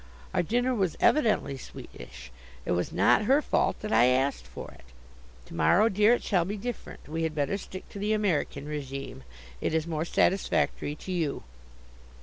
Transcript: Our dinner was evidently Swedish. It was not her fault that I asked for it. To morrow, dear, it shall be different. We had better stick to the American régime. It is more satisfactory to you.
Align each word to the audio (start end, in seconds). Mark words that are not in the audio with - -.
Our 0.33 0.41
dinner 0.41 0.73
was 0.73 0.95
evidently 0.99 1.59
Swedish. 1.59 2.31
It 2.65 2.71
was 2.71 2.91
not 2.91 3.25
her 3.25 3.39
fault 3.39 3.81
that 3.81 3.93
I 3.93 4.07
asked 4.07 4.47
for 4.47 4.71
it. 4.71 4.85
To 5.45 5.53
morrow, 5.53 5.89
dear, 5.89 6.15
it 6.15 6.23
shall 6.23 6.43
be 6.43 6.57
different. 6.57 7.07
We 7.07 7.21
had 7.21 7.35
better 7.35 7.55
stick 7.55 7.87
to 7.89 7.99
the 7.99 8.11
American 8.13 8.65
régime. 8.65 9.21
It 9.61 9.75
is 9.75 9.85
more 9.85 10.05
satisfactory 10.05 10.95
to 10.95 11.11
you. 11.11 11.43